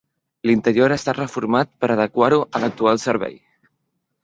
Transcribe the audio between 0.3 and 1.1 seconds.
L'interior ha